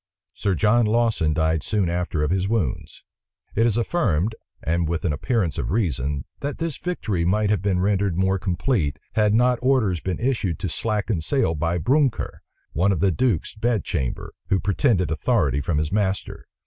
Sir 0.33 0.55
John 0.55 0.87
Lawson 0.87 1.31
died 1.31 1.61
soon 1.61 1.87
after 1.87 2.23
of 2.23 2.31
his 2.31 2.47
wounds. 2.49 3.05
It 3.53 3.67
is 3.67 3.77
affirmed, 3.77 4.33
and 4.63 4.89
with 4.89 5.05
an 5.05 5.13
appearance 5.13 5.59
of 5.59 5.69
reason, 5.69 6.25
that 6.39 6.57
this 6.57 6.77
victory 6.77 7.23
might 7.23 7.51
have 7.51 7.61
been 7.61 7.79
rendered 7.79 8.17
more 8.17 8.39
complete, 8.39 8.97
had 9.13 9.35
not 9.35 9.59
orders 9.61 9.99
been 9.99 10.17
issued 10.17 10.57
to 10.57 10.69
slacken 10.69 11.21
sail 11.21 11.53
by 11.53 11.77
Brounker, 11.77 12.41
one 12.73 12.91
of 12.91 12.99
the 12.99 13.11
duke's 13.11 13.53
bed 13.53 13.83
chamber, 13.83 14.31
who 14.47 14.59
pretended 14.59 15.11
authority 15.11 15.61
from 15.61 15.77
his 15.77 15.91
master. 15.91 16.47